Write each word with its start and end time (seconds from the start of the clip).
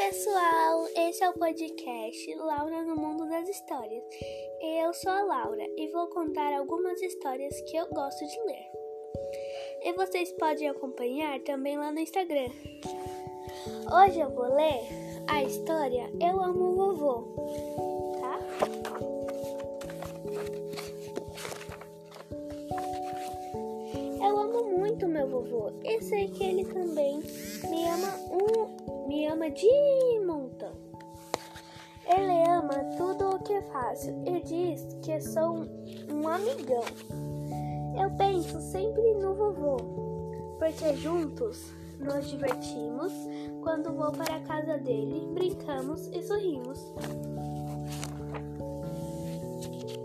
pessoal, 0.00 0.88
esse 0.96 1.22
é 1.22 1.28
o 1.28 1.34
podcast 1.34 2.34
Laura 2.36 2.82
no 2.84 2.96
Mundo 2.96 3.28
das 3.28 3.46
Histórias. 3.46 4.02
Eu 4.78 4.94
sou 4.94 5.12
a 5.12 5.22
Laura 5.22 5.62
e 5.76 5.88
vou 5.88 6.06
contar 6.06 6.54
algumas 6.54 7.02
histórias 7.02 7.60
que 7.60 7.76
eu 7.76 7.86
gosto 7.90 8.26
de 8.26 8.40
ler. 8.46 8.66
E 9.82 9.92
vocês 9.92 10.32
podem 10.32 10.70
acompanhar 10.70 11.38
também 11.40 11.76
lá 11.76 11.92
no 11.92 12.00
Instagram. 12.00 12.48
Hoje 13.92 14.20
eu 14.20 14.30
vou 14.30 14.54
ler 14.54 14.80
a 15.28 15.44
história 15.44 16.10
Eu 16.18 16.40
Amo 16.40 16.70
o 16.70 16.76
Vovô, 16.76 17.89
muito 25.00 25.08
meu 25.08 25.28
vovô 25.28 25.72
e 25.82 26.02
sei 26.02 26.28
que 26.28 26.44
ele 26.44 26.64
também 26.64 27.22
me 27.70 27.88
ama 27.88 28.14
um 28.30 29.08
me 29.08 29.26
ama 29.26 29.50
de 29.50 29.66
montão. 30.26 30.72
Ele 32.06 32.50
ama 32.50 32.74
tudo 32.96 33.30
o 33.30 33.38
que 33.38 33.60
faço 33.62 34.10
e 34.26 34.40
diz 34.40 34.96
que 35.02 35.20
sou 35.20 35.66
um 36.12 36.28
amigão. 36.28 36.84
Eu 37.98 38.10
penso 38.16 38.60
sempre 38.60 39.14
no 39.14 39.34
vovô, 39.34 39.76
porque 40.58 40.94
juntos 40.96 41.72
nos 41.98 42.28
divertimos. 42.28 43.12
Quando 43.62 43.92
vou 43.92 44.12
para 44.12 44.36
a 44.36 44.40
casa 44.40 44.76
dele, 44.78 45.28
brincamos 45.32 46.08
e 46.08 46.22
sorrimos. 46.22 46.78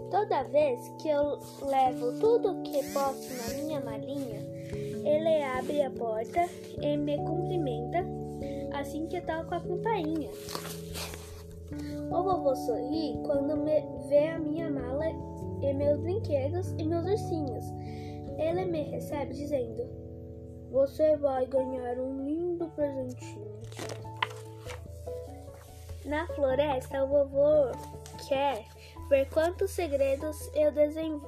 Toda 0.10 0.44
vez 0.44 0.80
que 1.02 1.10
eu 1.10 1.40
levo 1.62 2.20
tudo 2.20 2.52
o 2.52 2.64
que 2.64 2.84
posso 2.94 3.30
na 3.34 3.62
minha 3.62 3.82
malinha, 3.82 4.55
ele 5.06 5.44
abre 5.44 5.84
a 5.84 5.92
porta 5.92 6.50
e 6.82 6.98
me 6.98 7.18
cumprimenta 7.18 8.04
assim 8.74 9.08
que 9.08 9.22
toco 9.22 9.54
a 9.54 9.62
campainha. 9.62 10.32
O 12.12 12.24
vovô 12.24 12.56
sorri 12.56 13.20
quando 13.24 13.56
me 13.58 13.82
vê 14.08 14.30
a 14.30 14.40
minha 14.40 14.70
mala 14.70 15.06
e 15.62 15.74
meus 15.74 16.00
brinquedos 16.00 16.72
e 16.78 16.84
meus 16.84 17.06
ursinhos. 17.06 17.66
Ele 18.38 18.66
me 18.66 18.82
recebe 18.84 19.34
dizendo: 19.34 19.88
Você 20.72 21.16
vai 21.18 21.46
ganhar 21.46 21.98
um 22.00 22.26
lindo 22.26 22.68
presentinho. 22.70 23.56
Na 26.06 26.28
floresta, 26.28 27.04
o 27.04 27.08
vovô 27.08 27.72
quer 28.28 28.66
ver 29.10 29.28
quantos 29.30 29.72
segredos 29.72 30.50
eu 30.54 30.72
desvendo. 30.72 31.22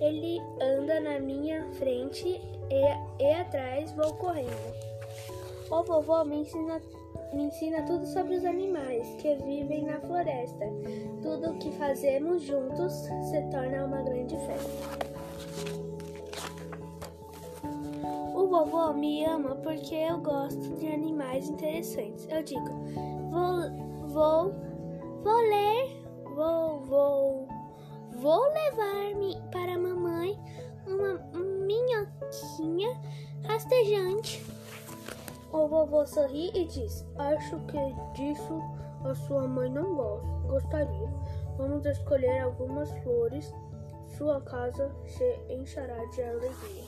Ele 0.00 0.40
anda 0.60 1.00
na 1.00 1.20
minha 1.20 1.64
frente 1.72 2.26
e, 2.70 3.22
e 3.22 3.34
atrás 3.34 3.92
vou 3.92 4.14
correndo. 4.14 4.92
O 5.70 5.82
vovô 5.84 6.24
me 6.24 6.40
ensina, 6.40 6.80
me 7.32 7.44
ensina 7.44 7.82
tudo 7.82 8.06
sobre 8.06 8.36
os 8.36 8.44
animais 8.44 9.08
que 9.16 9.34
vivem 9.36 9.84
na 9.84 9.98
floresta. 10.00 10.66
Tudo 11.22 11.52
o 11.52 11.58
que 11.58 11.70
fazemos 11.72 12.42
juntos 12.42 12.92
se 12.92 13.40
torna 13.50 13.86
uma 13.86 14.02
grande 14.02 14.36
festa. 14.36 15.12
O 18.34 18.46
vovô 18.48 18.92
me 18.92 19.24
ama 19.24 19.54
porque 19.56 19.94
eu 19.94 20.18
gosto 20.18 20.76
de 20.76 20.86
animais 20.88 21.48
interessantes. 21.48 22.26
Eu 22.28 22.42
digo, 22.42 22.68
vou, 23.30 24.08
vou, 24.08 24.54
vou 25.22 25.40
ler, 25.40 26.02
vou, 26.34 26.80
vou, 26.80 27.11
vou 28.22 28.40
levar-me 28.52 29.36
para 29.50 29.74
a 29.74 29.78
mamãe 29.78 30.38
uma 30.86 31.14
minhoquinha 31.34 32.96
rastejante. 33.44 34.46
O 35.52 35.66
vovô 35.66 36.06
sorri 36.06 36.52
e 36.54 36.64
diz: 36.66 37.04
Acho 37.18 37.58
que 37.66 37.78
disso 38.14 38.62
a 39.04 39.12
sua 39.12 39.48
mãe 39.48 39.68
não 39.68 39.96
gostaria. 40.46 41.08
Vamos 41.58 41.84
escolher 41.84 42.42
algumas 42.42 42.88
flores. 43.02 43.52
Sua 44.16 44.40
casa 44.42 44.94
se 45.04 45.40
enchará 45.50 45.96
de 46.14 46.22
alegria. 46.22 46.84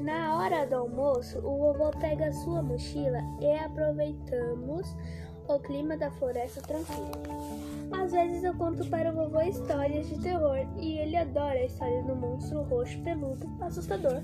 Na 0.00 0.38
hora 0.38 0.66
do 0.66 0.74
almoço, 0.74 1.38
o 1.38 1.56
vovô 1.56 1.90
pega 2.00 2.32
sua 2.32 2.62
mochila 2.62 3.20
e 3.40 3.54
aproveitamos 3.58 4.96
o 5.46 5.58
clima 5.60 5.96
da 5.96 6.10
floresta 6.10 6.60
tranquilo. 6.62 7.71
Às 7.92 8.12
vezes 8.12 8.44
eu 8.44 8.54
conto 8.54 8.84
para 8.88 9.10
o 9.10 9.14
vovô 9.14 9.40
histórias 9.42 10.08
de 10.08 10.18
terror 10.20 10.58
e 10.78 10.98
ele 10.98 11.16
adora 11.16 11.58
a 11.58 11.64
história 11.64 12.02
do 12.02 12.14
monstro 12.14 12.62
roxo 12.62 12.98
peludo 13.02 13.46
assustador. 13.60 14.22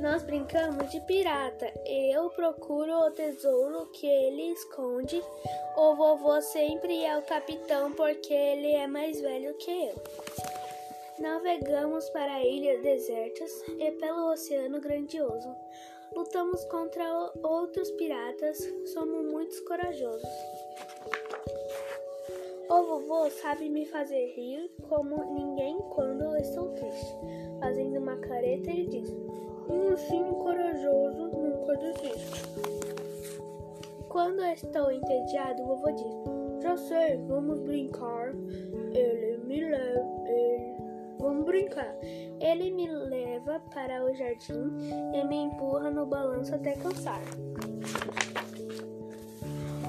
Nós 0.00 0.22
brincamos 0.22 0.90
de 0.92 1.00
pirata. 1.00 1.72
Eu 1.84 2.30
procuro 2.30 2.92
o 2.92 3.10
tesouro 3.10 3.86
que 3.86 4.06
ele 4.06 4.52
esconde. 4.52 5.20
O 5.76 5.96
vovô 5.96 6.40
sempre 6.40 7.04
é 7.04 7.18
o 7.18 7.22
capitão 7.22 7.92
porque 7.92 8.32
ele 8.32 8.72
é 8.74 8.86
mais 8.86 9.20
velho 9.20 9.54
que 9.54 9.70
eu. 9.70 10.57
Navegamos 11.20 12.08
para 12.10 12.44
ilhas 12.44 12.80
desertas 12.80 13.50
e 13.78 13.90
pelo 13.92 14.30
oceano 14.32 14.80
grandioso. 14.80 15.54
Lutamos 16.14 16.64
contra 16.66 17.04
outros 17.42 17.90
piratas. 17.92 18.58
Somos 18.92 19.26
muito 19.26 19.64
corajosos. 19.64 20.28
O 22.70 22.82
vovô 22.82 23.28
sabe 23.30 23.68
me 23.68 23.84
fazer 23.86 24.26
rir 24.36 24.70
como 24.88 25.34
ninguém 25.34 25.78
quando 25.90 26.36
estou 26.36 26.68
triste. 26.74 27.16
Fazendo 27.60 27.98
uma 27.98 28.16
careta, 28.18 28.70
ele 28.70 28.86
diz: 28.86 29.10
um 29.68 29.90
ursinho 29.90 30.34
corajoso 30.34 31.28
nunca 31.28 31.76
desiste. 31.76 32.42
Quando 34.08 34.42
estou 34.44 34.90
entediado, 34.92 35.62
o 35.62 35.66
vovô 35.66 35.90
diz: 35.90 36.62
Já 36.62 36.76
sei, 36.76 37.16
vamos 37.26 37.58
brincar. 37.60 38.32
Ele 38.94 39.38
me 39.38 39.64
leva. 39.68 40.28
Ele... 40.28 40.77
Brincar. 41.48 41.94
Ele 42.40 42.70
me 42.70 42.86
leva 42.86 43.60
para 43.72 44.04
o 44.04 44.14
jardim 44.14 44.70
e 45.12 45.24
me 45.24 45.36
empurra 45.36 45.90
no 45.90 46.06
balanço 46.06 46.54
até 46.54 46.72
cansar. 46.74 47.22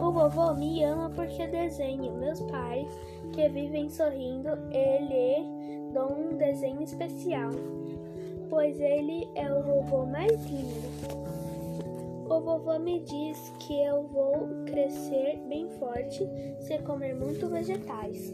O 0.01 0.11
vovô 0.11 0.53
me 0.55 0.83
ama 0.83 1.09
porque 1.11 1.45
desenha 1.47 2.11
meus 2.11 2.41
pais 2.43 2.87
que 3.33 3.47
vivem 3.49 3.89
sorrindo. 3.89 4.49
Ele 4.71 5.91
dá 5.93 6.07
um 6.07 6.37
desenho 6.37 6.81
especial 6.81 7.51
pois 8.49 8.79
ele 8.79 9.29
é 9.35 9.51
o 9.53 9.61
vovô 9.61 10.05
mais 10.05 10.43
lindo. 10.45 11.19
O 12.29 12.41
vovô 12.41 12.77
me 12.79 12.99
diz 12.99 13.53
que 13.59 13.81
eu 13.83 14.03
vou 14.07 14.49
crescer 14.65 15.39
bem 15.47 15.69
forte 15.79 16.27
se 16.59 16.77
comer 16.79 17.15
muito 17.15 17.47
vegetais. 17.47 18.33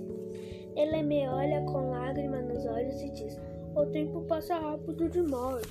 Ele 0.75 1.01
me 1.03 1.27
olha 1.27 1.61
com 1.61 1.91
lágrimas 1.91 2.45
nos 2.45 2.65
olhos 2.65 3.01
e 3.01 3.09
diz: 3.11 3.39
O 3.75 3.85
tempo 3.85 4.21
passa 4.23 4.55
rápido 4.55 5.09
demais. 5.09 5.63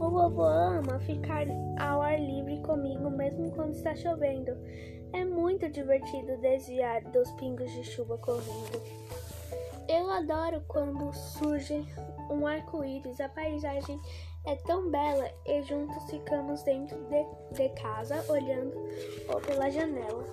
O 0.00 0.10
vovô 0.10 0.44
ama 0.44 0.98
ficar 1.00 1.46
ao 1.78 2.02
ar 2.02 2.20
livre 2.20 2.60
comigo 2.60 3.08
mesmo 3.08 3.50
quando 3.52 3.74
está 3.74 3.94
chovendo. 3.94 4.52
É 5.12 5.24
muito 5.24 5.68
divertido 5.68 6.36
desviar 6.38 7.02
dos 7.04 7.30
pingos 7.32 7.70
de 7.70 7.84
chuva 7.84 8.18
correndo. 8.18 8.82
Eu 9.88 10.10
adoro 10.10 10.60
quando 10.66 11.12
surge 11.12 11.86
um 12.30 12.46
arco-íris. 12.46 13.20
A 13.20 13.28
paisagem 13.28 14.00
é 14.44 14.56
tão 14.56 14.90
bela 14.90 15.30
e 15.46 15.62
juntos 15.62 16.10
ficamos 16.10 16.62
dentro 16.64 16.98
de, 17.04 17.24
de 17.54 17.68
casa 17.80 18.24
olhando 18.28 18.74
pela 19.46 19.70
janela. 19.70 20.24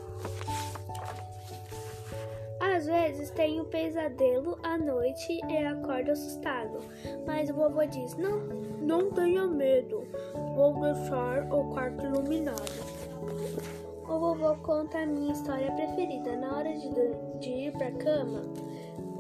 Vezes 3.04 3.32
tenho 3.32 3.66
pesadelo 3.66 4.58
à 4.64 4.78
noite 4.78 5.38
e 5.50 5.58
acordo 5.58 6.12
assustado, 6.12 6.80
mas 7.28 7.50
o 7.50 7.54
vovô 7.54 7.86
diz: 7.86 8.16
Não, 8.16 8.40
não 8.80 9.12
tenha 9.12 9.46
medo, 9.46 10.08
vou 10.56 10.80
deixar 10.80 11.54
o 11.54 11.70
quarto 11.74 12.06
iluminado. 12.06 12.64
O 14.08 14.20
vovô 14.20 14.56
conta 14.64 15.00
a 15.00 15.06
minha 15.06 15.34
história 15.34 15.70
preferida. 15.74 16.38
Na 16.38 16.56
hora 16.56 16.74
de, 16.74 16.90
de 17.42 17.50
ir 17.50 17.74
para 17.74 17.88
a 17.88 17.92
cama, 17.92 18.44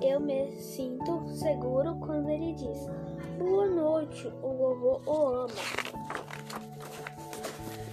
eu 0.01 0.17
me 0.21 0.49
sinto 0.61 1.27
seguro 1.27 1.95
quando 1.95 2.29
ele 2.29 2.53
diz: 2.53 2.89
Boa 3.37 3.67
noite, 3.67 4.31
o 4.41 4.53
vovô 4.53 5.01
o 5.05 5.27
ama. 5.27 5.47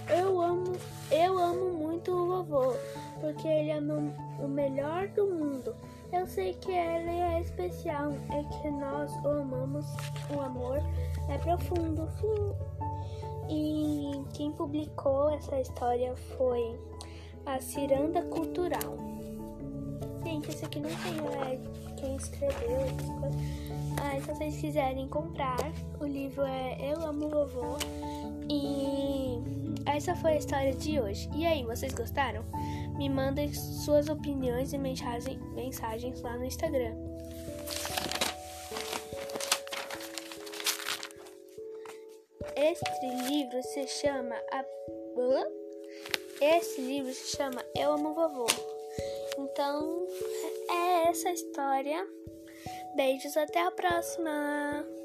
Eu 0.09 0.39
amo, 0.39 0.71
eu 1.11 1.37
amo 1.37 1.69
muito 1.71 2.13
o 2.13 2.27
vovô, 2.27 2.75
porque 3.21 3.47
ele 3.47 3.69
é 3.69 3.79
o 3.79 4.47
melhor 4.47 5.07
do 5.09 5.27
mundo. 5.27 5.75
Eu 6.11 6.27
sei 6.27 6.53
que 6.55 6.71
ele 6.71 7.09
é 7.09 7.39
especial 7.39 8.11
e 8.11 8.61
que 8.61 8.69
nós 8.69 9.11
o 9.23 9.29
amamos. 9.29 9.85
O 10.35 10.41
amor 10.41 10.79
é 11.29 11.37
profundo. 11.37 12.07
Fim. 12.19 12.71
E 13.49 14.11
quem 14.33 14.51
publicou 14.51 15.29
essa 15.31 15.59
história 15.59 16.15
foi 16.37 16.79
a 17.45 17.59
Ciranda 17.59 18.21
Cultural. 18.23 18.97
gente, 20.23 20.49
esse 20.49 20.65
aqui 20.65 20.79
não 20.79 20.89
tem 20.89 21.17
é, 21.41 21.59
quem 21.97 22.15
escreveu, 22.15 22.79
Ah, 24.01 24.19
se 24.19 24.27
vocês 24.27 24.57
quiserem 24.57 25.07
comprar, 25.07 25.57
o 25.99 26.05
livro 26.05 26.43
é 26.43 26.77
Eu 26.91 27.05
Amo 27.05 27.29
Vovô. 27.29 27.77
E 28.49 29.20
essa 29.85 30.15
foi 30.15 30.33
a 30.33 30.37
história 30.37 30.73
de 30.73 30.99
hoje. 30.99 31.29
E 31.35 31.45
aí, 31.45 31.63
vocês 31.63 31.93
gostaram? 31.93 32.43
Me 32.97 33.09
mandem 33.09 33.53
suas 33.53 34.09
opiniões 34.09 34.73
e 34.73 34.77
mensagem, 34.77 35.39
mensagens 35.53 36.21
lá 36.21 36.37
no 36.37 36.45
Instagram. 36.45 36.95
Este 42.55 43.29
livro 43.29 43.61
se 43.63 43.87
chama 43.87 44.35
a... 44.51 44.63
Esse 46.41 46.81
livro 46.81 47.13
se 47.13 47.37
chama 47.37 47.63
Eu 47.75 47.93
Amo 47.93 48.13
Vovô. 48.13 48.47
Então, 49.37 50.07
é 50.69 51.09
essa 51.09 51.29
a 51.29 51.33
história. 51.33 52.07
Beijos, 52.95 53.37
até 53.37 53.61
a 53.61 53.71
próxima! 53.71 55.00